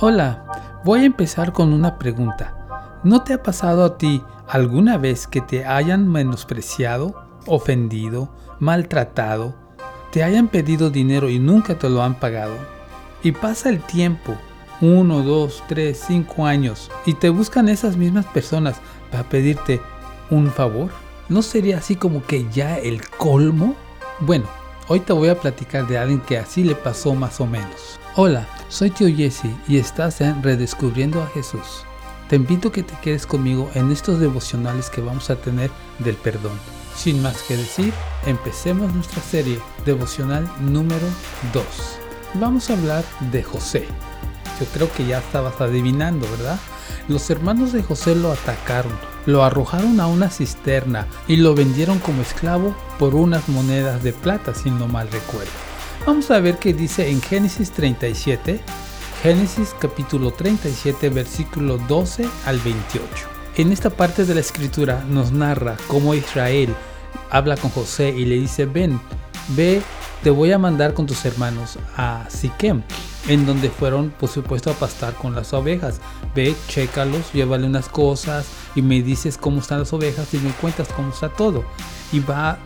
Hola, 0.00 0.44
voy 0.84 1.02
a 1.02 1.04
empezar 1.04 1.52
con 1.52 1.72
una 1.72 1.96
pregunta. 1.96 3.00
¿No 3.04 3.22
te 3.22 3.34
ha 3.34 3.42
pasado 3.42 3.84
a 3.84 3.96
ti 3.96 4.20
alguna 4.48 4.98
vez 4.98 5.28
que 5.28 5.40
te 5.40 5.64
hayan 5.64 6.08
menospreciado, 6.10 7.14
ofendido, 7.46 8.34
maltratado, 8.58 9.54
te 10.10 10.24
hayan 10.24 10.48
pedido 10.48 10.90
dinero 10.90 11.30
y 11.30 11.38
nunca 11.38 11.78
te 11.78 11.88
lo 11.88 12.02
han 12.02 12.16
pagado? 12.16 12.56
Y 13.22 13.30
pasa 13.30 13.68
el 13.68 13.80
tiempo, 13.80 14.34
uno, 14.80 15.22
dos, 15.22 15.62
tres, 15.68 16.02
cinco 16.04 16.46
años, 16.46 16.90
y 17.06 17.14
te 17.14 17.28
buscan 17.28 17.68
esas 17.68 17.96
mismas 17.96 18.26
personas 18.26 18.80
para 19.12 19.28
pedirte 19.28 19.80
un 20.30 20.50
favor. 20.50 20.90
¿No 21.28 21.42
sería 21.42 21.78
así 21.78 21.94
como 21.94 22.24
que 22.24 22.50
ya 22.50 22.76
el 22.76 23.08
colmo? 23.10 23.76
Bueno, 24.18 24.46
hoy 24.88 25.00
te 25.00 25.12
voy 25.12 25.28
a 25.28 25.40
platicar 25.40 25.86
de 25.86 25.98
alguien 25.98 26.20
que 26.20 26.38
así 26.38 26.64
le 26.64 26.74
pasó 26.74 27.14
más 27.14 27.40
o 27.40 27.46
menos. 27.46 27.98
Hola, 28.16 28.46
soy 28.68 28.90
tío 28.90 29.08
Jesse 29.14 29.50
y 29.66 29.78
estás 29.78 30.20
en 30.20 30.42
Redescubriendo 30.42 31.22
a 31.22 31.26
Jesús. 31.28 31.84
Te 32.28 32.36
invito 32.36 32.68
a 32.68 32.72
que 32.72 32.82
te 32.82 32.94
quedes 33.02 33.26
conmigo 33.26 33.70
en 33.74 33.90
estos 33.90 34.20
devocionales 34.20 34.90
que 34.90 35.00
vamos 35.00 35.30
a 35.30 35.36
tener 35.36 35.70
del 35.98 36.16
perdón. 36.16 36.58
Sin 36.96 37.22
más 37.22 37.42
que 37.42 37.56
decir, 37.56 37.92
empecemos 38.24 38.94
nuestra 38.94 39.22
serie 39.22 39.58
devocional 39.84 40.48
número 40.60 41.06
2. 41.52 41.64
Vamos 42.34 42.70
a 42.70 42.74
hablar 42.74 43.04
de 43.32 43.42
José. 43.42 43.86
Yo 44.60 44.66
creo 44.66 44.92
que 44.92 45.06
ya 45.06 45.18
estabas 45.18 45.60
adivinando, 45.60 46.30
¿verdad? 46.30 46.58
Los 47.08 47.28
hermanos 47.30 47.72
de 47.72 47.82
José 47.82 48.14
lo 48.14 48.32
atacaron, 48.32 48.92
lo 49.26 49.44
arrojaron 49.44 50.00
a 50.00 50.06
una 50.06 50.30
cisterna 50.30 51.06
y 51.26 51.36
lo 51.36 51.54
vendieron 51.54 51.98
como 51.98 52.22
esclavo 52.22 52.74
por 52.98 53.14
unas 53.14 53.48
monedas 53.48 54.02
de 54.02 54.12
plata, 54.12 54.54
si 54.54 54.70
no 54.70 54.88
mal 54.88 55.08
recuerdo. 55.10 55.50
Vamos 56.06 56.30
a 56.30 56.40
ver 56.40 56.58
qué 56.58 56.74
dice 56.74 57.10
en 57.10 57.22
Génesis 57.22 57.70
37, 57.70 58.60
Génesis 59.22 59.74
capítulo 59.80 60.32
37, 60.32 61.08
versículo 61.08 61.78
12 61.78 62.28
al 62.44 62.58
28. 62.58 63.06
En 63.56 63.72
esta 63.72 63.90
parte 63.90 64.24
de 64.24 64.34
la 64.34 64.40
escritura 64.40 65.04
nos 65.08 65.32
narra 65.32 65.76
cómo 65.86 66.14
Israel 66.14 66.74
habla 67.30 67.56
con 67.56 67.70
José 67.70 68.10
y 68.10 68.26
le 68.26 68.34
dice, 68.34 68.66
ven, 68.66 69.00
ve, 69.50 69.80
te 70.22 70.30
voy 70.30 70.52
a 70.52 70.58
mandar 70.58 70.92
con 70.92 71.06
tus 71.06 71.24
hermanos 71.24 71.78
a 71.96 72.26
Siquem, 72.28 72.82
en 73.28 73.46
donde 73.46 73.70
fueron, 73.70 74.10
por 74.10 74.28
supuesto, 74.28 74.70
a 74.70 74.74
pastar 74.74 75.14
con 75.14 75.34
las 75.34 75.52
ovejas. 75.52 76.00
Ve, 76.34 76.54
chécalos, 76.68 77.32
llévale 77.32 77.66
unas 77.66 77.88
cosas 77.88 78.46
y 78.74 78.82
me 78.82 79.02
dices 79.02 79.38
cómo 79.38 79.60
están 79.60 79.80
las 79.80 79.92
ovejas 79.92 80.32
y 80.34 80.38
me 80.38 80.50
cuentas 80.50 80.88
cómo 80.94 81.10
está 81.10 81.28
todo. 81.28 81.64
Y 82.12 82.20
va, 82.20 82.58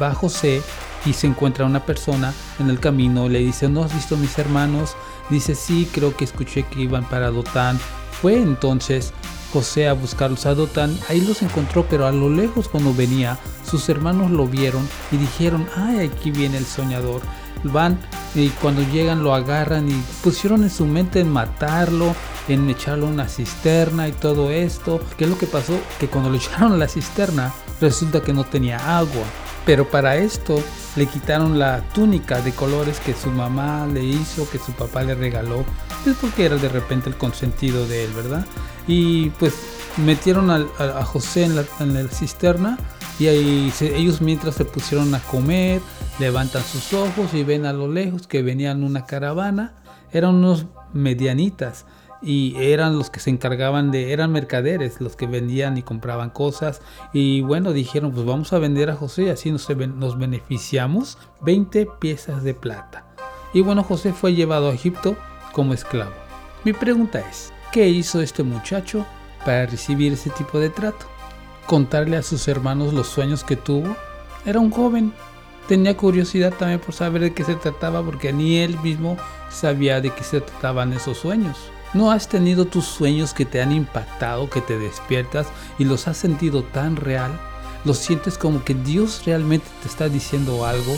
va 0.00 0.14
José 0.14 0.62
y 1.04 1.12
se 1.12 1.26
encuentra 1.26 1.66
una 1.66 1.84
persona 1.84 2.32
en 2.58 2.70
el 2.70 2.80
camino, 2.80 3.28
le 3.28 3.40
dice, 3.40 3.68
¿no 3.68 3.82
has 3.82 3.94
visto 3.94 4.16
mis 4.16 4.38
hermanos? 4.38 4.94
Dice, 5.30 5.54
sí, 5.54 5.88
creo 5.92 6.16
que 6.16 6.24
escuché 6.24 6.64
que 6.64 6.82
iban 6.82 7.08
para 7.08 7.30
Dotán. 7.30 7.78
Fue 8.20 8.36
entonces 8.36 9.12
José 9.52 9.88
a 9.88 9.92
buscarlos 9.92 10.46
a 10.46 10.54
Dotán, 10.54 10.96
ahí 11.08 11.20
los 11.20 11.42
encontró, 11.42 11.86
pero 11.88 12.06
a 12.06 12.12
lo 12.12 12.30
lejos 12.30 12.68
cuando 12.68 12.94
venía, 12.94 13.38
sus 13.68 13.88
hermanos 13.88 14.30
lo 14.30 14.46
vieron 14.46 14.88
y 15.10 15.16
dijeron, 15.16 15.66
ay, 15.76 16.06
aquí 16.06 16.30
viene 16.30 16.58
el 16.58 16.66
soñador. 16.66 17.20
Van 17.64 17.98
y 18.34 18.48
cuando 18.48 18.82
llegan 18.82 19.22
lo 19.22 19.34
agarran 19.34 19.88
y 19.88 20.02
pusieron 20.22 20.62
en 20.62 20.70
su 20.70 20.86
mente 20.86 21.20
en 21.20 21.30
matarlo, 21.30 22.14
en 22.48 22.68
echarlo 22.70 23.06
a 23.06 23.10
una 23.10 23.28
cisterna 23.28 24.08
y 24.08 24.12
todo 24.12 24.50
esto. 24.50 25.00
¿Qué 25.16 25.24
es 25.24 25.30
lo 25.30 25.38
que 25.38 25.46
pasó? 25.46 25.78
Que 25.98 26.08
cuando 26.08 26.30
lo 26.30 26.36
echaron 26.36 26.72
a 26.72 26.76
la 26.76 26.88
cisterna, 26.88 27.52
resulta 27.80 28.22
que 28.22 28.32
no 28.32 28.44
tenía 28.44 28.98
agua. 28.98 29.24
Pero 29.64 29.88
para 29.88 30.16
esto 30.16 30.60
le 30.96 31.06
quitaron 31.06 31.58
la 31.58 31.80
túnica 31.94 32.40
de 32.40 32.52
colores 32.52 32.98
que 33.00 33.14
su 33.14 33.30
mamá 33.30 33.86
le 33.86 34.02
hizo, 34.02 34.48
que 34.50 34.58
su 34.58 34.72
papá 34.72 35.02
le 35.02 35.14
regaló, 35.14 35.64
pues 36.04 36.16
porque 36.20 36.46
era 36.46 36.56
de 36.56 36.68
repente 36.68 37.08
el 37.08 37.16
consentido 37.16 37.86
de 37.86 38.04
él, 38.04 38.12
¿verdad? 38.12 38.44
Y 38.88 39.30
pues 39.30 39.54
metieron 39.98 40.50
a, 40.50 41.04
José 41.04 41.44
en 41.44 41.56
la, 41.56 42.08
cisterna 42.08 42.78
y 43.18 43.28
ahí 43.28 43.72
ellos 43.80 44.20
mientras 44.20 44.56
se 44.56 44.64
pusieron 44.64 45.14
a 45.14 45.20
comer, 45.20 45.80
levantan 46.22 46.62
sus 46.62 46.92
ojos 46.92 47.34
y 47.34 47.42
ven 47.42 47.66
a 47.66 47.72
lo 47.72 47.88
lejos 47.88 48.28
que 48.28 48.42
venían 48.42 48.84
una 48.84 49.06
caravana, 49.06 49.74
eran 50.12 50.36
unos 50.36 50.66
medianitas 50.92 51.84
y 52.22 52.54
eran 52.56 52.96
los 52.96 53.10
que 53.10 53.18
se 53.18 53.30
encargaban 53.30 53.90
de, 53.90 54.12
eran 54.12 54.30
mercaderes 54.30 55.00
los 55.00 55.16
que 55.16 55.26
vendían 55.26 55.78
y 55.78 55.82
compraban 55.82 56.30
cosas 56.30 56.80
y 57.12 57.40
bueno, 57.40 57.72
dijeron 57.72 58.12
pues 58.12 58.24
vamos 58.24 58.52
a 58.52 58.60
vender 58.60 58.88
a 58.88 58.94
José, 58.94 59.32
así 59.32 59.50
nos, 59.50 59.68
nos 59.68 60.16
beneficiamos 60.16 61.18
20 61.40 61.88
piezas 61.98 62.44
de 62.44 62.54
plata. 62.54 63.04
Y 63.52 63.62
bueno, 63.62 63.82
José 63.82 64.12
fue 64.12 64.32
llevado 64.32 64.70
a 64.70 64.74
Egipto 64.74 65.16
como 65.52 65.74
esclavo. 65.74 66.12
Mi 66.62 66.72
pregunta 66.72 67.18
es, 67.28 67.52
¿qué 67.72 67.88
hizo 67.88 68.20
este 68.20 68.44
muchacho 68.44 69.04
para 69.44 69.66
recibir 69.66 70.12
ese 70.12 70.30
tipo 70.30 70.60
de 70.60 70.70
trato? 70.70 71.04
¿Contarle 71.66 72.16
a 72.16 72.22
sus 72.22 72.46
hermanos 72.46 72.92
los 72.94 73.08
sueños 73.08 73.42
que 73.42 73.56
tuvo? 73.56 73.96
Era 74.46 74.60
un 74.60 74.70
joven, 74.70 75.12
tenía 75.68 75.96
curiosidad 75.96 76.52
también 76.52 76.80
por 76.80 76.94
saber 76.94 77.22
de 77.22 77.34
qué 77.34 77.44
se 77.44 77.54
trataba 77.54 78.02
porque 78.02 78.32
ni 78.32 78.58
él 78.58 78.78
mismo 78.80 79.16
sabía 79.50 80.00
de 80.00 80.10
qué 80.10 80.24
se 80.24 80.40
trataban 80.40 80.92
esos 80.92 81.18
sueños. 81.18 81.56
¿No 81.94 82.10
has 82.10 82.28
tenido 82.28 82.64
tus 82.64 82.86
sueños 82.86 83.34
que 83.34 83.44
te 83.44 83.60
han 83.60 83.70
impactado, 83.70 84.48
que 84.48 84.62
te 84.62 84.78
despiertas 84.78 85.46
y 85.78 85.84
los 85.84 86.08
has 86.08 86.16
sentido 86.16 86.62
tan 86.62 86.96
real? 86.96 87.38
Los 87.84 87.98
sientes 87.98 88.38
como 88.38 88.64
que 88.64 88.74
Dios 88.74 89.22
realmente 89.26 89.66
te 89.82 89.88
está 89.88 90.08
diciendo 90.08 90.64
algo 90.64 90.96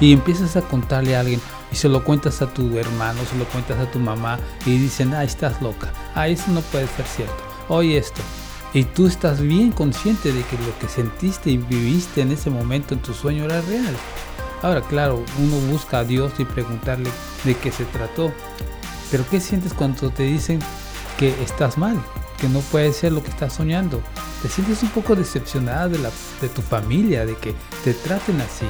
y 0.00 0.12
empiezas 0.12 0.56
a 0.56 0.62
contarle 0.62 1.16
a 1.16 1.20
alguien 1.20 1.40
y 1.72 1.76
se 1.76 1.88
lo 1.88 2.04
cuentas 2.04 2.42
a 2.42 2.52
tu 2.52 2.78
hermano, 2.78 3.20
se 3.28 3.36
lo 3.36 3.44
cuentas 3.46 3.78
a 3.78 3.90
tu 3.90 3.98
mamá 3.98 4.38
y 4.64 4.78
dicen, 4.78 5.14
ah, 5.14 5.24
estás 5.24 5.60
loca, 5.60 5.92
ah, 6.14 6.28
eso 6.28 6.50
no 6.52 6.60
puede 6.60 6.86
ser 6.88 7.06
cierto, 7.06 7.42
oye 7.68 7.98
esto. 7.98 8.22
Y 8.76 8.84
tú 8.84 9.06
estás 9.06 9.40
bien 9.40 9.72
consciente 9.72 10.34
de 10.34 10.42
que 10.42 10.58
lo 10.58 10.78
que 10.78 10.86
sentiste 10.86 11.48
y 11.48 11.56
viviste 11.56 12.20
en 12.20 12.30
ese 12.30 12.50
momento 12.50 12.92
en 12.92 13.00
tu 13.00 13.14
sueño 13.14 13.44
era 13.44 13.62
real. 13.62 13.96
Ahora, 14.60 14.82
claro, 14.82 15.24
uno 15.38 15.56
busca 15.72 16.00
a 16.00 16.04
Dios 16.04 16.34
y 16.38 16.44
preguntarle 16.44 17.08
de 17.44 17.54
qué 17.54 17.72
se 17.72 17.86
trató. 17.86 18.30
Pero 19.10 19.24
¿qué 19.30 19.40
sientes 19.40 19.72
cuando 19.72 20.10
te 20.10 20.24
dicen 20.24 20.58
que 21.16 21.28
estás 21.42 21.78
mal? 21.78 21.98
Que 22.38 22.50
no 22.50 22.60
puede 22.60 22.92
ser 22.92 23.12
lo 23.12 23.22
que 23.22 23.30
estás 23.30 23.54
soñando. 23.54 24.02
Te 24.42 24.50
sientes 24.50 24.82
un 24.82 24.90
poco 24.90 25.16
decepcionada 25.16 25.88
de, 25.88 25.98
la, 25.98 26.10
de 26.42 26.50
tu 26.50 26.60
familia, 26.60 27.24
de 27.24 27.34
que 27.36 27.54
te 27.82 27.94
traten 27.94 28.38
así. 28.42 28.66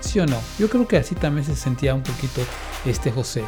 ¿Sí 0.00 0.18
o 0.18 0.26
no? 0.26 0.40
Yo 0.58 0.68
creo 0.68 0.88
que 0.88 0.96
así 0.96 1.14
también 1.14 1.46
se 1.46 1.54
sentía 1.54 1.94
un 1.94 2.02
poquito 2.02 2.40
este 2.84 3.12
José. 3.12 3.44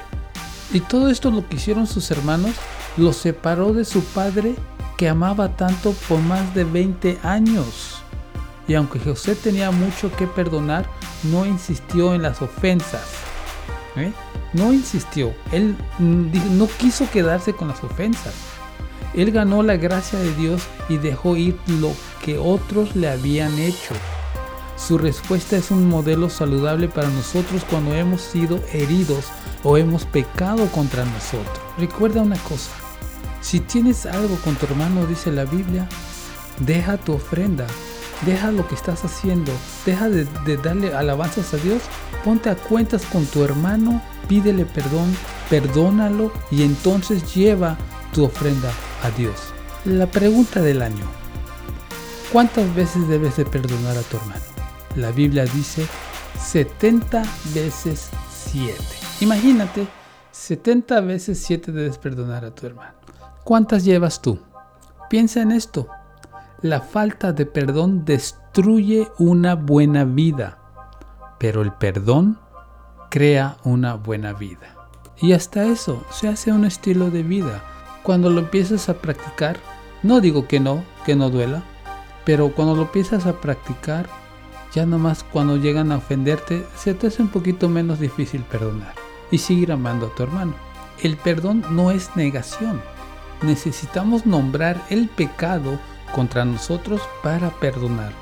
Y 0.72 0.78
todo 0.78 1.10
esto 1.10 1.32
lo 1.32 1.48
que 1.48 1.56
hicieron 1.56 1.88
sus 1.88 2.12
hermanos 2.12 2.52
lo 2.96 3.12
separó 3.12 3.72
de 3.72 3.84
su 3.84 4.04
padre 4.04 4.54
que 4.96 5.08
amaba 5.08 5.56
tanto 5.56 5.92
por 6.08 6.20
más 6.20 6.54
de 6.54 6.64
20 6.64 7.18
años. 7.22 8.02
Y 8.68 8.74
aunque 8.74 8.98
José 8.98 9.34
tenía 9.36 9.70
mucho 9.70 10.14
que 10.16 10.26
perdonar, 10.26 10.86
no 11.24 11.46
insistió 11.46 12.14
en 12.14 12.22
las 12.22 12.42
ofensas. 12.42 13.06
¿Eh? 13.96 14.12
no 14.56 14.72
insistió, 14.72 15.34
él 15.52 15.76
no 15.98 16.66
quiso 16.78 17.08
quedarse 17.10 17.52
con 17.52 17.68
las 17.68 17.82
ofensas. 17.84 18.34
Él 19.14 19.30
ganó 19.30 19.62
la 19.62 19.76
gracia 19.76 20.18
de 20.18 20.34
Dios 20.34 20.62
y 20.88 20.98
dejó 20.98 21.36
ir 21.36 21.56
lo 21.66 21.92
que 22.24 22.38
otros 22.38 22.96
le 22.96 23.08
habían 23.08 23.58
hecho. 23.58 23.94
Su 24.76 24.98
respuesta 24.98 25.56
es 25.56 25.70
un 25.70 25.88
modelo 25.88 26.28
saludable 26.28 26.88
para 26.88 27.08
nosotros 27.08 27.64
cuando 27.68 27.94
hemos 27.94 28.20
sido 28.20 28.60
heridos 28.72 29.26
o 29.62 29.78
hemos 29.78 30.04
pecado 30.04 30.66
contra 30.66 31.04
nosotros. 31.04 31.58
Recuerda 31.78 32.20
una 32.20 32.38
cosa, 32.38 32.72
si 33.40 33.60
tienes 33.60 34.06
algo 34.06 34.36
con 34.36 34.56
tu 34.56 34.66
hermano, 34.66 35.06
dice 35.06 35.30
la 35.30 35.44
Biblia, 35.44 35.88
deja 36.60 36.96
tu 36.96 37.14
ofrenda, 37.14 37.66
deja 38.24 38.50
lo 38.50 38.66
que 38.66 38.74
estás 38.74 39.04
haciendo, 39.04 39.52
deja 39.84 40.08
de, 40.08 40.26
darle 40.62 40.94
alabanzas 40.94 41.54
a 41.54 41.58
Dios, 41.58 41.82
ponte 42.24 42.50
a 42.50 42.56
cuentas 42.56 43.04
con 43.06 43.24
tu 43.26 43.44
hermano 43.44 44.02
pídele 44.28 44.64
perdón, 44.64 45.14
perdónalo 45.48 46.32
y 46.50 46.62
entonces 46.62 47.34
lleva 47.34 47.76
tu 48.12 48.24
ofrenda 48.24 48.70
a 49.02 49.10
Dios. 49.10 49.52
La 49.84 50.06
pregunta 50.06 50.60
del 50.60 50.82
año. 50.82 51.04
¿Cuántas 52.32 52.74
veces 52.74 53.06
debes 53.08 53.36
de 53.36 53.44
perdonar 53.44 53.96
a 53.96 54.02
tu 54.02 54.16
hermano? 54.16 54.42
La 54.96 55.12
Biblia 55.12 55.44
dice 55.44 55.86
70 56.44 57.22
veces 57.54 58.10
7. 58.50 58.74
Imagínate, 59.20 59.86
70 60.32 61.00
veces 61.02 61.38
7 61.46 61.72
debes 61.72 61.98
perdonar 61.98 62.44
a 62.44 62.50
tu 62.50 62.66
hermano. 62.66 62.95
¿Cuántas 63.46 63.84
llevas 63.84 64.22
tú? 64.22 64.40
Piensa 65.08 65.40
en 65.40 65.52
esto. 65.52 65.86
La 66.62 66.80
falta 66.80 67.32
de 67.32 67.46
perdón 67.46 68.04
destruye 68.04 69.06
una 69.20 69.54
buena 69.54 70.04
vida, 70.04 70.58
pero 71.38 71.62
el 71.62 71.70
perdón 71.70 72.40
crea 73.08 73.56
una 73.62 73.94
buena 73.94 74.32
vida. 74.32 74.74
Y 75.18 75.32
hasta 75.32 75.62
eso 75.62 76.04
se 76.10 76.26
hace 76.26 76.50
un 76.50 76.64
estilo 76.64 77.08
de 77.10 77.22
vida. 77.22 77.62
Cuando 78.02 78.30
lo 78.30 78.40
empiezas 78.40 78.88
a 78.88 78.94
practicar, 78.94 79.58
no 80.02 80.20
digo 80.20 80.48
que 80.48 80.58
no, 80.58 80.82
que 81.04 81.14
no 81.14 81.30
duela, 81.30 81.62
pero 82.24 82.52
cuando 82.52 82.74
lo 82.74 82.82
empiezas 82.82 83.26
a 83.26 83.40
practicar, 83.40 84.08
ya 84.74 84.86
nomás 84.86 85.22
cuando 85.22 85.56
llegan 85.56 85.92
a 85.92 85.98
ofenderte, 85.98 86.66
se 86.74 86.94
te 86.94 87.06
hace 87.06 87.22
un 87.22 87.28
poquito 87.28 87.68
menos 87.68 88.00
difícil 88.00 88.42
perdonar 88.42 88.96
y 89.30 89.38
seguir 89.38 89.70
amando 89.70 90.06
a 90.06 90.14
tu 90.16 90.24
hermano. 90.24 90.54
El 91.00 91.16
perdón 91.16 91.64
no 91.70 91.92
es 91.92 92.10
negación. 92.16 92.95
Necesitamos 93.42 94.26
nombrar 94.26 94.82
el 94.90 95.08
pecado 95.08 95.78
contra 96.14 96.44
nosotros 96.44 97.02
para 97.22 97.50
perdonarlo, 97.50 98.16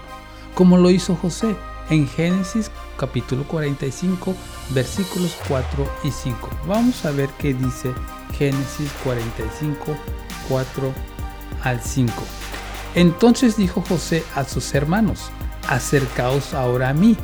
como 0.55 0.77
lo 0.77 0.91
hizo 0.91 1.15
José 1.17 1.55
en 1.91 2.09
Génesis 2.09 2.71
capítulo 2.97 3.45
45 3.45 4.35
versículos 4.71 5.37
4 5.49 5.89
y 6.05 6.11
5. 6.11 6.51
Vamos 6.67 7.05
a 7.05 7.11
ver 7.11 7.29
qué 7.39 7.55
dice 7.55 7.93
Génesis 8.37 8.91
45 9.05 9.97
4 10.49 10.93
al 11.63 11.81
5. 11.81 12.13
Entonces 12.95 13.57
dijo 13.57 13.83
José 13.83 14.25
a 14.35 14.45
sus 14.45 14.75
hermanos, 14.75 15.31
acercaos 15.69 16.55
ahora 16.55 16.91
a 16.91 16.95
mí. 16.95 17.17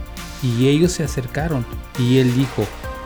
Y 0.43 0.69
ellos 0.69 0.93
se 0.93 1.05
acercaron, 1.05 1.67
y 1.99 2.17
él 2.19 2.35
dijo, 2.35 2.65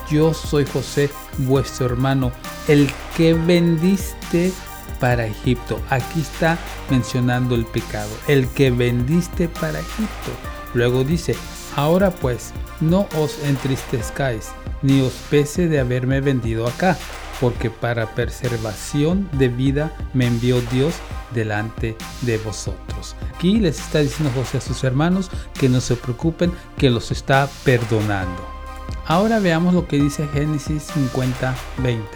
yo 0.09 0.33
soy 0.33 0.65
José, 0.67 1.11
vuestro 1.39 1.87
hermano, 1.87 2.31
el 2.69 2.89
que 3.17 3.35
vendiste 3.35 4.53
para 5.05 5.27
Egipto. 5.27 5.79
Aquí 5.91 6.23
está 6.23 6.57
mencionando 6.89 7.55
el 7.55 7.67
pecado, 7.67 8.09
el 8.27 8.49
que 8.49 8.71
vendiste 8.71 9.51
para 9.51 9.81
Egipto. 9.81 10.31
Luego 10.73 11.05
dice, 11.05 11.37
ahora 11.77 12.11
pues, 12.11 12.55
no 12.81 13.07
os 13.19 13.39
entristezcáis, 13.45 14.53
ni 14.81 15.03
os 15.03 15.13
pese 15.29 15.69
de 15.69 15.79
haberme 15.79 16.23
vendido 16.23 16.67
acá, 16.67 16.97
porque 17.39 17.69
para 17.69 18.15
preservación 18.15 19.29
de 19.33 19.49
vida 19.49 19.95
me 20.15 20.27
envió 20.27 20.63
Dios 20.73 20.95
delante 21.35 21.97
de 22.23 22.39
vosotros. 22.39 23.15
Aquí 23.37 23.59
les 23.59 23.81
está 23.81 23.99
diciendo 23.99 24.33
José 24.35 24.57
a 24.57 24.63
sus 24.63 24.85
hermanos 24.85 25.31
que 25.53 25.69
no 25.69 25.83
se 25.83 25.97
preocupen, 25.97 26.51
que 26.79 26.89
los 26.89 27.11
está 27.11 27.47
perdonando. 27.63 28.49
Ahora 29.05 29.39
veamos 29.39 29.75
lo 29.75 29.87
que 29.87 30.01
dice 30.01 30.27
Génesis 30.33 30.85
50, 30.95 31.55
20. 31.83 32.09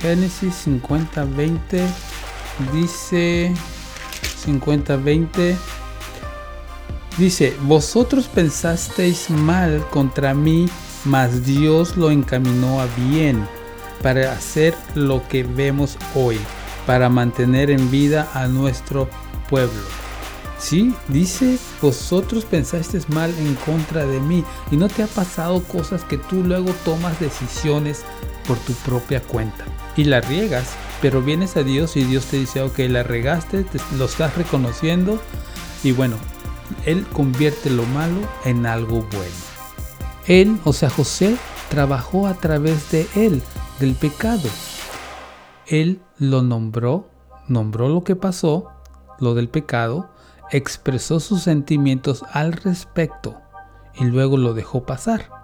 Génesis 0.00 0.54
50, 0.54 1.24
20 1.24 1.84
dice 2.72 3.52
50, 4.44 4.96
20. 4.96 5.56
Dice, 7.16 7.56
vosotros 7.62 8.28
pensasteis 8.28 9.28
mal 9.28 9.84
contra 9.90 10.34
mí, 10.34 10.68
mas 11.04 11.44
Dios 11.44 11.96
lo 11.96 12.10
encaminó 12.10 12.80
a 12.80 12.86
bien 12.96 13.46
para 14.02 14.32
hacer 14.32 14.74
lo 14.94 15.26
que 15.26 15.42
vemos 15.42 15.98
hoy, 16.14 16.38
para 16.86 17.08
mantener 17.08 17.70
en 17.70 17.90
vida 17.90 18.28
a 18.34 18.46
nuestro 18.46 19.08
pueblo. 19.50 19.82
Sí, 20.58 20.94
dice, 21.08 21.58
vosotros 21.82 22.44
pensasteis 22.44 23.08
mal 23.08 23.32
en 23.38 23.54
contra 23.56 24.06
de 24.06 24.20
mí 24.20 24.44
y 24.70 24.76
no 24.76 24.88
te 24.88 25.02
ha 25.02 25.06
pasado 25.06 25.62
cosas 25.64 26.04
que 26.04 26.18
tú 26.18 26.42
luego 26.42 26.72
tomas 26.84 27.18
decisiones 27.20 28.04
por 28.46 28.58
tu 28.58 28.72
propia 28.72 29.20
cuenta 29.20 29.64
y 29.98 30.04
la 30.04 30.20
riegas, 30.20 30.76
pero 31.02 31.22
vienes 31.22 31.56
a 31.56 31.64
Dios 31.64 31.96
y 31.96 32.04
Dios 32.04 32.26
te 32.26 32.36
dice, 32.38 32.62
ok, 32.62 32.78
la 32.88 33.02
regaste, 33.02 33.66
lo 33.98 34.04
estás 34.04 34.36
reconociendo 34.36 35.20
y 35.82 35.90
bueno, 35.90 36.16
Él 36.86 37.04
convierte 37.12 37.68
lo 37.68 37.82
malo 37.86 38.20
en 38.44 38.64
algo 38.64 39.02
bueno. 39.02 39.34
Él, 40.28 40.56
o 40.62 40.72
sea, 40.72 40.88
José, 40.88 41.36
trabajó 41.68 42.28
a 42.28 42.34
través 42.34 42.92
de 42.92 43.08
Él 43.16 43.42
del 43.80 43.96
pecado. 43.96 44.48
Él 45.66 46.00
lo 46.16 46.42
nombró, 46.42 47.10
nombró 47.48 47.88
lo 47.88 48.04
que 48.04 48.14
pasó, 48.14 48.70
lo 49.18 49.34
del 49.34 49.48
pecado, 49.48 50.10
expresó 50.52 51.18
sus 51.18 51.42
sentimientos 51.42 52.24
al 52.32 52.52
respecto 52.52 53.40
y 53.96 54.04
luego 54.04 54.36
lo 54.36 54.54
dejó 54.54 54.86
pasar. 54.86 55.37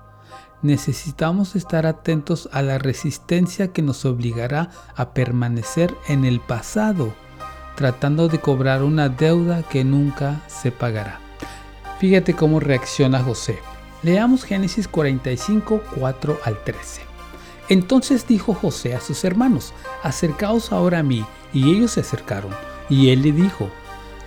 Necesitamos 0.64 1.56
estar 1.56 1.84
atentos 1.84 2.48
a 2.50 2.62
la 2.62 2.78
resistencia 2.78 3.74
que 3.74 3.82
nos 3.82 4.06
obligará 4.06 4.70
a 4.96 5.12
permanecer 5.12 5.94
en 6.08 6.24
el 6.24 6.40
pasado, 6.40 7.12
tratando 7.76 8.28
de 8.28 8.40
cobrar 8.40 8.82
una 8.82 9.10
deuda 9.10 9.62
que 9.62 9.84
nunca 9.84 10.40
se 10.46 10.72
pagará. 10.72 11.20
Fíjate 11.98 12.32
cómo 12.32 12.60
reacciona 12.60 13.22
José. 13.22 13.58
Leamos 14.02 14.44
Génesis 14.44 14.88
45, 14.88 15.82
4 15.96 16.38
al 16.42 16.64
13. 16.64 17.02
Entonces 17.68 18.26
dijo 18.26 18.54
José 18.54 18.94
a 18.94 19.00
sus 19.00 19.22
hermanos, 19.24 19.74
acercaos 20.02 20.72
ahora 20.72 21.00
a 21.00 21.02
mí. 21.02 21.26
Y 21.52 21.76
ellos 21.76 21.90
se 21.90 22.00
acercaron. 22.00 22.52
Y 22.88 23.10
él 23.10 23.20
le 23.20 23.32
dijo, 23.32 23.68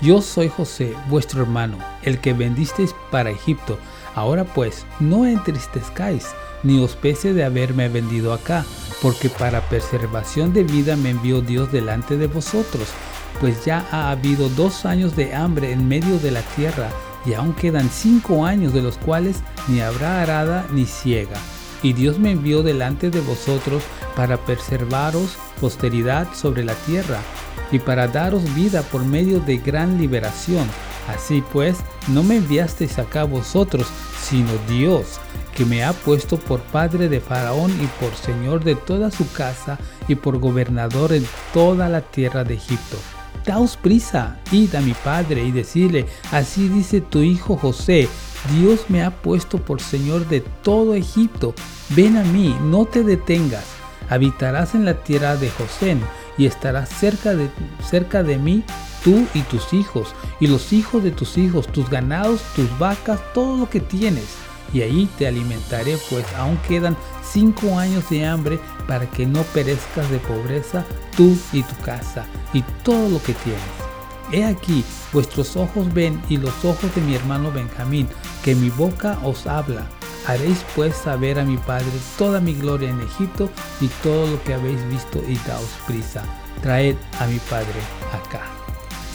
yo 0.03 0.21
soy 0.21 0.49
José, 0.49 0.93
vuestro 1.09 1.41
hermano, 1.41 1.79
el 2.03 2.19
que 2.19 2.33
vendisteis 2.33 2.93
para 3.09 3.31
Egipto. 3.31 3.79
Ahora 4.17 4.45
pues, 4.45 4.87
no 4.99 5.27
entristezcáis, 5.27 6.25
ni 6.63 6.79
os 6.79 6.95
pese 6.95 7.33
de 7.33 7.43
haberme 7.43 7.87
vendido 7.87 8.33
acá, 8.33 8.65
porque 9.01 9.29
para 9.29 9.61
preservación 9.69 10.53
de 10.53 10.63
vida 10.63 10.95
me 10.95 11.11
envió 11.11 11.41
Dios 11.41 11.71
delante 11.71 12.17
de 12.17 12.25
vosotros, 12.25 12.87
pues 13.39 13.63
ya 13.63 13.85
ha 13.91 14.09
habido 14.09 14.49
dos 14.49 14.87
años 14.87 15.15
de 15.15 15.35
hambre 15.35 15.71
en 15.71 15.87
medio 15.87 16.17
de 16.17 16.31
la 16.31 16.41
tierra, 16.41 16.89
y 17.27 17.35
aún 17.35 17.53
quedan 17.53 17.91
cinco 17.91 18.43
años 18.43 18.73
de 18.73 18.81
los 18.81 18.97
cuales 18.97 19.43
ni 19.67 19.81
habrá 19.81 20.23
arada 20.23 20.65
ni 20.71 20.85
ciega 20.85 21.37
y 21.83 21.93
Dios 21.93 22.19
me 22.19 22.31
envió 22.31 22.63
delante 22.63 23.09
de 23.09 23.21
vosotros 23.21 23.83
para 24.15 24.37
preservaros 24.37 25.37
posteridad 25.61 26.27
sobre 26.33 26.63
la 26.63 26.73
tierra 26.73 27.19
y 27.71 27.79
para 27.79 28.07
daros 28.07 28.43
vida 28.55 28.81
por 28.81 29.05
medio 29.05 29.39
de 29.39 29.57
gran 29.57 29.99
liberación. 29.99 30.67
Así 31.07 31.43
pues, 31.53 31.77
no 32.07 32.23
me 32.23 32.37
enviasteis 32.37 32.99
acá 32.99 33.23
vosotros, 33.23 33.87
sino 34.29 34.51
Dios, 34.67 35.19
que 35.55 35.65
me 35.65 35.83
ha 35.83 35.93
puesto 35.93 36.37
por 36.37 36.59
padre 36.59 37.07
de 37.09 37.19
Faraón 37.21 37.71
y 37.81 37.87
por 37.99 38.13
señor 38.15 38.63
de 38.63 38.75
toda 38.75 39.09
su 39.09 39.31
casa 39.31 39.77
y 40.07 40.15
por 40.15 40.37
gobernador 40.39 41.13
en 41.13 41.25
toda 41.53 41.87
la 41.87 42.01
tierra 42.01 42.43
de 42.43 42.55
Egipto. 42.55 42.97
Daos 43.45 43.77
prisa, 43.77 44.39
id 44.51 44.75
a 44.75 44.81
mi 44.81 44.93
padre 44.93 45.43
y 45.43 45.51
decirle, 45.51 46.05
así 46.31 46.67
dice 46.67 46.99
tu 46.99 47.19
hijo 47.19 47.55
José, 47.55 48.09
Dios 48.51 48.85
me 48.89 49.03
ha 49.03 49.11
puesto 49.11 49.57
por 49.57 49.81
Señor 49.81 50.27
de 50.27 50.41
todo 50.41 50.95
Egipto. 50.95 51.53
Ven 51.89 52.17
a 52.17 52.23
mí, 52.23 52.55
no 52.63 52.85
te 52.85 53.03
detengas. 53.03 53.65
Habitarás 54.09 54.75
en 54.75 54.85
la 54.85 54.95
tierra 54.95 55.37
de 55.37 55.49
José 55.49 55.97
y 56.37 56.45
estarás 56.45 56.89
cerca 56.89 57.35
de, 57.35 57.49
cerca 57.89 58.23
de 58.23 58.37
mí 58.37 58.63
tú 59.07 59.25
y 59.33 59.39
tus 59.43 59.71
hijos, 59.71 60.13
y 60.41 60.47
los 60.47 60.73
hijos 60.73 61.01
de 61.01 61.11
tus 61.11 61.37
hijos, 61.37 61.65
tus 61.67 61.89
ganados, 61.89 62.41
tus 62.57 62.77
vacas, 62.77 63.21
todo 63.33 63.55
lo 63.55 63.69
que 63.69 63.79
tienes. 63.79 64.25
Y 64.73 64.81
ahí 64.81 65.07
te 65.17 65.25
alimentaré, 65.25 65.97
pues 66.09 66.25
aún 66.37 66.57
quedan 66.67 66.97
cinco 67.23 67.79
años 67.79 68.09
de 68.09 68.25
hambre 68.25 68.59
para 68.85 69.09
que 69.09 69.25
no 69.25 69.43
perezcas 69.43 70.11
de 70.11 70.17
pobreza 70.19 70.83
tú 71.15 71.37
y 71.53 71.63
tu 71.63 71.73
casa 71.85 72.25
y 72.51 72.63
todo 72.83 73.07
lo 73.07 73.23
que 73.23 73.33
tienes. 73.33 73.61
He 74.33 74.43
aquí, 74.43 74.83
vuestros 75.13 75.55
ojos 75.55 75.93
ven 75.93 76.21
y 76.27 76.35
los 76.35 76.65
ojos 76.65 76.93
de 76.93 76.99
mi 76.99 77.15
hermano 77.15 77.49
Benjamín, 77.49 78.09
que 78.43 78.55
mi 78.55 78.69
boca 78.71 79.17
os 79.23 79.47
habla. 79.47 79.87
Haréis 80.25 80.65
pues 80.75 80.93
saber 80.93 81.39
a 81.39 81.45
mi 81.45 81.55
Padre 81.55 81.87
toda 82.17 82.41
mi 82.41 82.53
gloria 82.53 82.89
en 82.89 82.99
Egipto 82.99 83.49
y 83.79 83.87
todo 84.03 84.27
lo 84.27 84.43
que 84.43 84.53
habéis 84.53 84.85
visto 84.89 85.23
y 85.25 85.35
daos 85.47 85.69
prisa. 85.87 86.25
Traed 86.61 86.97
a 87.21 87.27
mi 87.27 87.39
Padre 87.39 87.79
acá. 88.11 88.56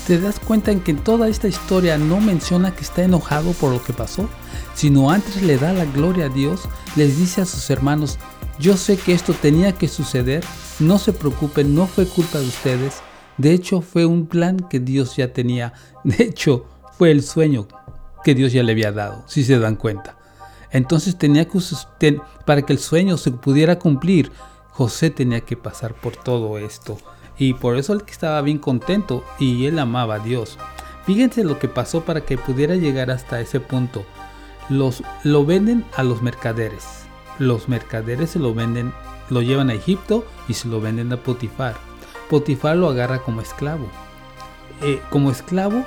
¿Te 0.07 0.19
das 0.19 0.41
cuenta 0.41 0.73
en 0.73 0.81
que 0.81 0.95
toda 0.95 1.29
esta 1.29 1.49
historia 1.49 1.97
no 1.97 2.21
menciona 2.21 2.75
que 2.75 2.83
está 2.83 3.03
enojado 3.03 3.53
por 3.53 3.73
lo 3.73 3.83
que 3.83 3.93
pasó? 3.93 4.29
Sino 4.75 5.11
antes 5.11 5.43
le 5.43 5.57
da 5.59 5.73
la 5.73 5.85
gloria 5.85 6.27
a 6.27 6.29
Dios, 6.29 6.63
les 6.97 7.19
dice 7.19 7.43
a 7.43 7.47
sus 7.47 7.71
hermanos, 7.71 8.19
yo 8.59 8.77
sé 8.77 8.97
que 8.97 9.13
esto 9.13 9.33
tenía 9.33 9.73
que 9.73 9.89
suceder, 9.89 10.45
no 10.81 10.99
se 10.99 11.13
preocupen, 11.13 11.75
no 11.75 11.87
fue 11.87 12.07
culpa 12.07 12.39
de 12.39 12.47
ustedes, 12.47 13.03
de 13.39 13.53
hecho, 13.53 13.81
fue 13.81 14.05
un 14.05 14.27
plan 14.27 14.59
que 14.59 14.79
Dios 14.81 15.17
ya 15.17 15.33
tenía. 15.33 15.73
De 16.05 16.25
hecho, 16.25 16.67
fue 16.99 17.11
el 17.11 17.23
sueño 17.23 17.67
que 18.25 18.35
Dios 18.35 18.53
ya 18.53 18.63
le 18.63 18.73
había 18.73 18.93
dado, 18.93 19.25
si 19.27 19.43
se 19.43 19.59
dan 19.59 19.77
cuenta. 19.77 20.17
Entonces 20.71 21.19
tenía 21.19 21.47
que 21.49 22.21
para 22.47 22.63
que 22.63 22.73
el 22.73 22.79
sueño 22.79 23.17
se 23.17 23.31
pudiera 23.31 23.79
cumplir, 23.79 24.31
José 24.71 25.11
tenía 25.11 25.41
que 25.41 25.57
pasar 25.57 25.95
por 25.95 26.17
todo 26.17 26.59
esto. 26.59 26.99
Y 27.39 27.55
por 27.55 27.77
eso 27.77 27.93
él 27.93 28.03
estaba 28.07 28.41
bien 28.43 28.59
contento 28.59 29.25
y 29.39 29.67
él 29.67 29.79
amaba 29.79 30.17
a 30.17 30.19
Dios. 30.19 30.59
Fíjense 31.05 31.45
lo 31.45 31.59
que 31.59 31.69
pasó 31.69 32.05
para 32.05 32.23
que 32.23 32.39
pudiera 32.39 32.77
llegar 32.77 33.11
hasta 33.11 33.41
ese 33.41 33.61
punto. 33.61 34.05
Los, 34.69 35.03
lo 35.25 35.45
venden 35.45 35.85
a 35.97 36.03
los 36.03 36.23
mercaderes. 36.23 37.07
Los 37.39 37.69
mercaderes 37.69 38.31
se 38.31 38.39
lo 38.39 38.55
venden, 38.55 38.93
lo 39.29 39.43
llevan 39.43 39.71
a 39.71 39.75
Egipto 39.75 40.25
y 40.49 40.55
se 40.55 40.69
lo 40.69 40.81
venden 40.81 41.13
a 41.13 41.17
Potifar. 41.17 41.77
Potifar 42.31 42.77
lo 42.77 42.89
agarra 42.89 43.19
como 43.21 43.41
esclavo. 43.41 43.89
Eh, 44.83 45.01
como 45.11 45.31
esclavo 45.31 45.85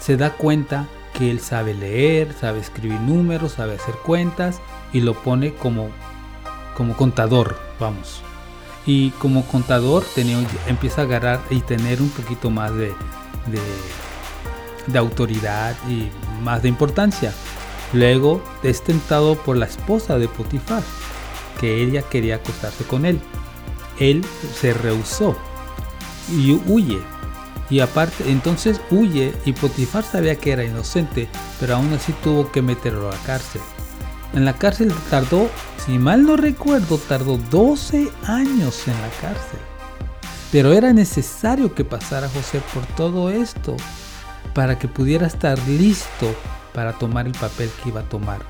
se 0.00 0.16
da 0.16 0.30
cuenta 0.30 0.86
que 1.14 1.30
él 1.30 1.40
sabe 1.40 1.74
leer, 1.74 2.34
sabe 2.34 2.60
escribir 2.60 3.00
números, 3.00 3.52
sabe 3.52 3.74
hacer 3.74 3.94
cuentas 4.04 4.60
y 4.92 5.00
lo 5.00 5.14
pone 5.14 5.54
como, 5.54 5.88
como 6.76 6.96
contador, 6.96 7.56
vamos. 7.80 8.22
Y 8.86 9.10
como 9.10 9.44
contador 9.46 10.04
tenía, 10.14 10.38
empieza 10.68 11.00
a 11.00 11.04
agarrar 11.04 11.40
y 11.50 11.60
tener 11.60 12.00
un 12.00 12.08
poquito 12.10 12.50
más 12.50 12.72
de, 12.74 12.94
de, 14.86 14.98
autoridad 14.98 15.74
y 15.88 16.08
más 16.42 16.62
de 16.62 16.68
importancia. 16.68 17.32
Luego 17.92 18.42
es 18.62 18.82
tentado 18.82 19.36
por 19.36 19.56
la 19.56 19.66
esposa 19.66 20.18
de 20.18 20.28
Potifar, 20.28 20.82
que 21.60 21.82
ella 21.82 22.02
quería 22.02 22.36
acostarse 22.36 22.84
con 22.84 23.04
él. 23.04 23.20
Él 23.98 24.24
se 24.54 24.72
rehusó 24.72 25.36
y 26.30 26.52
huye. 26.66 27.00
Y 27.68 27.80
aparte, 27.80 28.30
entonces 28.30 28.80
huye 28.92 29.34
y 29.44 29.52
Potifar 29.52 30.04
sabía 30.04 30.36
que 30.36 30.52
era 30.52 30.64
inocente, 30.64 31.28
pero 31.58 31.76
aún 31.76 31.92
así 31.92 32.12
tuvo 32.22 32.52
que 32.52 32.62
meterlo 32.62 33.08
a 33.08 33.12
la 33.12 33.22
cárcel. 33.22 33.60
En 34.34 34.44
la 34.44 34.52
cárcel 34.52 34.92
tardó, 35.10 35.50
si 35.86 36.00
mal 36.00 36.26
no 36.26 36.36
recuerdo, 36.36 36.98
tardó 36.98 37.38
12 37.38 38.10
años 38.26 38.88
en 38.88 39.00
la 39.00 39.08
cárcel. 39.20 39.60
Pero 40.50 40.72
era 40.72 40.92
necesario 40.92 41.74
que 41.74 41.84
pasara 41.84 42.28
José 42.28 42.60
por 42.74 42.84
todo 42.96 43.30
esto 43.30 43.76
para 44.52 44.78
que 44.78 44.88
pudiera 44.88 45.28
estar 45.28 45.56
listo 45.68 46.34
para 46.74 46.92
tomar 46.92 47.26
el 47.26 47.32
papel 47.32 47.70
que 47.82 47.90
iba 47.90 48.00
a 48.00 48.08
tomar. 48.08 48.40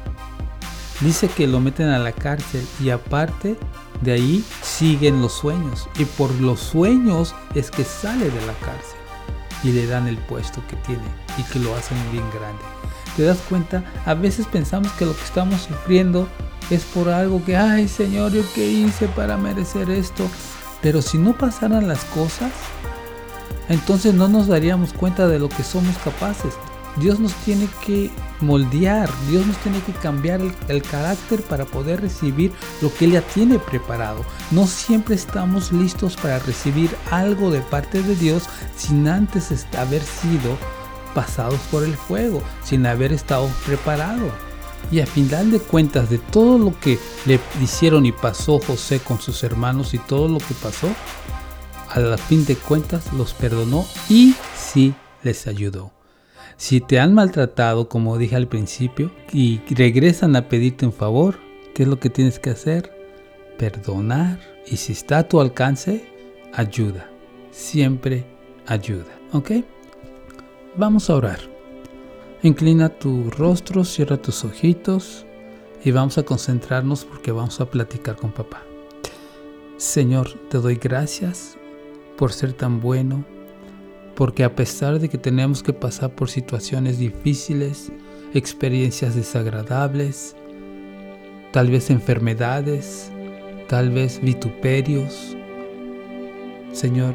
Dice 1.00 1.28
que 1.28 1.46
lo 1.46 1.60
meten 1.60 1.88
a 1.88 1.98
la 1.98 2.12
cárcel 2.12 2.66
y 2.82 2.88
aparte 2.88 3.58
de 4.00 4.12
ahí 4.12 4.44
siguen 4.62 5.20
los 5.20 5.34
sueños. 5.34 5.90
Y 5.98 6.06
por 6.06 6.32
los 6.40 6.60
sueños 6.60 7.34
es 7.54 7.70
que 7.70 7.84
sale 7.84 8.30
de 8.30 8.46
la 8.46 8.54
cárcel 8.54 8.98
y 9.62 9.72
le 9.72 9.86
dan 9.86 10.08
el 10.08 10.16
puesto 10.16 10.62
que 10.68 10.76
tiene 10.76 11.04
y 11.36 11.42
que 11.42 11.58
lo 11.58 11.74
hacen 11.74 11.98
bien 12.12 12.24
grande. 12.30 12.62
¿Te 13.14 13.24
das 13.24 13.38
cuenta? 13.48 13.84
A 14.06 14.14
veces 14.14 14.46
pensamos 14.46 14.90
que 14.92 15.04
lo 15.04 15.14
que 15.14 15.24
estamos 15.24 15.62
sufriendo 15.62 16.28
es 16.70 16.84
por 16.84 17.08
algo 17.08 17.44
que, 17.44 17.56
ay 17.56 17.88
Señor, 17.88 18.32
¿yo 18.32 18.42
qué 18.54 18.68
hice 18.68 19.08
para 19.08 19.36
merecer 19.36 19.90
esto? 19.90 20.28
Pero 20.82 21.02
si 21.02 21.18
no 21.18 21.36
pasaran 21.36 21.88
las 21.88 22.04
cosas, 22.06 22.52
entonces 23.68 24.14
no 24.14 24.28
nos 24.28 24.46
daríamos 24.46 24.92
cuenta 24.92 25.26
de 25.28 25.38
lo 25.38 25.48
que 25.48 25.62
somos 25.62 25.96
capaces. 25.98 26.54
Dios 26.96 27.20
nos 27.20 27.34
tiene 27.34 27.68
que 27.84 28.10
moldear, 28.40 29.10
Dios 29.28 29.46
nos 29.46 29.56
tiene 29.58 29.80
que 29.80 29.92
cambiar 29.92 30.40
el, 30.68 30.82
carácter 30.82 31.42
para 31.42 31.66
poder 31.66 32.00
recibir 32.00 32.52
lo 32.80 32.92
que 32.94 33.04
Él 33.04 33.12
ya 33.12 33.20
tiene 33.20 33.58
preparado. 33.58 34.24
No 34.50 34.66
siempre 34.66 35.14
estamos 35.14 35.72
listos 35.72 36.16
para 36.16 36.38
recibir 36.38 36.90
algo 37.10 37.50
de 37.50 37.60
parte 37.60 38.02
de 38.02 38.16
Dios 38.16 38.44
sin 38.76 39.08
antes 39.08 39.66
haber 39.76 40.02
sido 40.02 40.56
pasados 41.14 41.60
por 41.70 41.82
el 41.82 41.94
fuego, 41.94 42.42
sin 42.64 42.86
haber 42.86 43.12
estado 43.12 43.48
preparado. 43.66 44.45
Y 44.90 45.00
a 45.00 45.06
final 45.06 45.50
de 45.50 45.58
cuentas 45.58 46.08
de 46.10 46.18
todo 46.18 46.58
lo 46.58 46.78
que 46.78 46.98
le 47.26 47.40
hicieron 47.62 48.06
y 48.06 48.12
pasó 48.12 48.60
José 48.60 49.00
con 49.00 49.20
sus 49.20 49.42
hermanos 49.42 49.94
y 49.94 49.98
todo 49.98 50.28
lo 50.28 50.38
que 50.38 50.54
pasó, 50.62 50.88
a 51.90 51.98
la 52.00 52.18
fin 52.18 52.44
de 52.44 52.56
cuentas 52.56 53.12
los 53.12 53.34
perdonó 53.34 53.86
y 54.08 54.34
sí 54.54 54.94
les 55.22 55.46
ayudó. 55.46 55.92
Si 56.56 56.80
te 56.80 56.98
han 57.00 57.14
maltratado, 57.14 57.88
como 57.88 58.16
dije 58.16 58.36
al 58.36 58.48
principio, 58.48 59.10
y 59.32 59.60
regresan 59.68 60.36
a 60.36 60.48
pedirte 60.48 60.86
un 60.86 60.92
favor, 60.92 61.38
¿qué 61.74 61.82
es 61.82 61.88
lo 61.88 62.00
que 62.00 62.08
tienes 62.08 62.38
que 62.38 62.50
hacer? 62.50 62.92
Perdonar. 63.58 64.40
Y 64.66 64.76
si 64.76 64.92
está 64.92 65.18
a 65.18 65.28
tu 65.28 65.40
alcance, 65.40 66.04
ayuda. 66.54 67.10
Siempre 67.50 68.24
ayuda. 68.66 69.18
¿Ok? 69.32 69.52
Vamos 70.76 71.10
a 71.10 71.16
orar. 71.16 71.55
Inclina 72.42 72.90
tu 72.90 73.30
rostro, 73.30 73.82
cierra 73.84 74.18
tus 74.18 74.44
ojitos 74.44 75.24
y 75.82 75.90
vamos 75.90 76.18
a 76.18 76.22
concentrarnos 76.22 77.04
porque 77.04 77.32
vamos 77.32 77.60
a 77.60 77.70
platicar 77.70 78.16
con 78.16 78.30
papá. 78.30 78.62
Señor, 79.78 80.32
te 80.50 80.58
doy 80.58 80.76
gracias 80.76 81.56
por 82.18 82.32
ser 82.32 82.52
tan 82.52 82.80
bueno, 82.80 83.24
porque 84.14 84.44
a 84.44 84.54
pesar 84.54 84.98
de 84.98 85.08
que 85.08 85.16
tenemos 85.16 85.62
que 85.62 85.72
pasar 85.72 86.14
por 86.14 86.28
situaciones 86.28 86.98
difíciles, 86.98 87.90
experiencias 88.34 89.14
desagradables, 89.14 90.36
tal 91.52 91.70
vez 91.70 91.88
enfermedades, 91.90 93.10
tal 93.66 93.90
vez 93.90 94.20
vituperios, 94.20 95.36
Señor, 96.72 97.14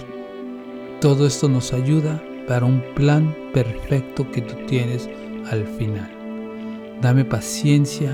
todo 1.00 1.28
esto 1.28 1.48
nos 1.48 1.74
ayuda 1.74 2.24
para 2.52 2.66
un 2.66 2.82
plan 2.96 3.34
perfecto 3.54 4.30
que 4.30 4.42
tú 4.42 4.56
tienes 4.68 5.10
al 5.50 5.64
final. 5.64 6.12
Dame 7.02 7.24
paciencia, 7.24 8.12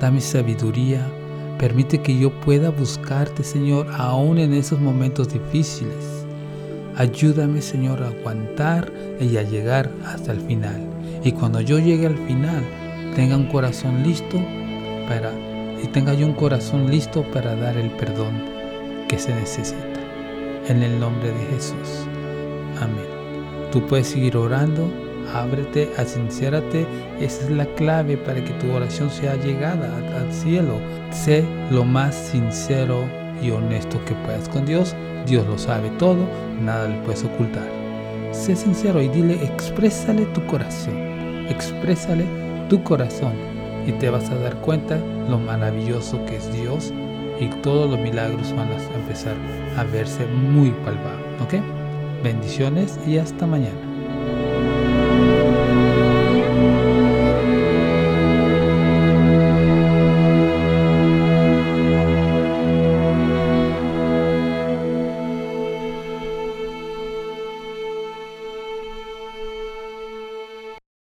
dame 0.00 0.22
sabiduría, 0.22 1.06
permite 1.58 2.00
que 2.00 2.18
yo 2.18 2.30
pueda 2.40 2.70
buscarte, 2.70 3.44
Señor, 3.44 3.86
aún 3.92 4.38
en 4.38 4.54
esos 4.54 4.80
momentos 4.80 5.30
difíciles 5.34 6.24
Ayúdame, 6.96 7.60
Señor, 7.60 8.02
a 8.02 8.08
aguantar 8.08 8.90
y 9.20 9.36
a 9.36 9.42
llegar 9.42 9.90
hasta 10.06 10.32
el 10.32 10.40
final. 10.40 10.80
Y 11.22 11.32
cuando 11.32 11.60
yo 11.60 11.78
llegue 11.78 12.06
al 12.06 12.16
final, 12.26 12.64
tenga 13.16 13.36
un 13.36 13.48
corazón 13.48 14.02
listo 14.02 14.38
para 15.10 15.30
y 15.84 15.88
tenga 15.88 16.14
yo 16.14 16.24
un 16.24 16.32
corazón 16.32 16.90
listo 16.90 17.22
para 17.34 17.54
dar 17.54 17.76
el 17.76 17.90
perdón 17.90 18.32
que 19.08 19.18
se 19.18 19.34
necesita. 19.34 20.00
En 20.68 20.82
el 20.82 20.98
nombre 20.98 21.30
de 21.32 21.44
Jesús. 21.54 22.08
Amén. 22.80 23.17
Tú 23.72 23.86
puedes 23.86 24.08
seguir 24.08 24.36
orando, 24.36 24.90
ábrete, 25.34 25.90
asincérate. 25.96 26.86
Esa 27.20 27.44
es 27.44 27.50
la 27.50 27.66
clave 27.74 28.16
para 28.16 28.42
que 28.44 28.52
tu 28.54 28.72
oración 28.72 29.10
sea 29.10 29.36
llegada 29.36 29.94
al 30.16 30.32
cielo. 30.32 30.78
Sé 31.10 31.44
lo 31.70 31.84
más 31.84 32.14
sincero 32.14 33.04
y 33.42 33.50
honesto 33.50 34.04
que 34.04 34.14
puedas 34.14 34.48
con 34.48 34.66
Dios 34.66 34.94
Dios 35.28 35.46
lo 35.46 35.58
sabe 35.58 35.90
todo, 35.98 36.26
nada 36.62 36.88
le 36.88 36.96
puedes 37.02 37.22
ocultar. 37.24 37.68
Sé 38.32 38.56
sincero 38.56 39.02
y 39.02 39.08
dile, 39.08 39.34
exprésale 39.44 40.24
tu 40.26 40.44
corazón, 40.46 40.96
exprésale 41.48 42.24
tu 42.68 42.82
corazón 42.82 43.34
y 43.86 43.92
te 43.92 44.08
vas 44.10 44.30
a 44.30 44.36
dar 44.36 44.56
cuenta 44.56 44.98
lo 45.28 45.38
maravilloso 45.38 46.24
que 46.24 46.36
es 46.36 46.52
Dios 46.52 46.92
y 47.40 47.46
todos 47.62 47.90
los 47.90 48.00
milagros 48.00 48.54
van 48.54 48.68
a 48.68 48.96
empezar 48.96 49.34
a 49.76 49.84
verse 49.84 50.26
muy 50.26 50.70
palpables. 50.70 51.42
¿Ok? 51.42 51.77
Bendiciones 52.22 52.98
y 53.06 53.18
hasta 53.18 53.46
mañana. 53.46 53.87